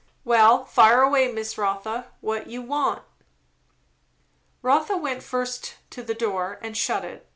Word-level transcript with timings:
Well, 0.25 0.65
fire 0.65 1.03
away, 1.03 1.31
Miss 1.31 1.59
Rotha. 1.59 2.07
What 2.21 2.47
you 2.47 2.63
want?" 2.63 3.03
Rotha 4.63 4.97
went 4.97 5.21
first 5.21 5.75
to 5.91 6.01
the 6.01 6.15
door 6.15 6.57
and 6.63 6.75
shut 6.75 7.05
it. 7.05 7.27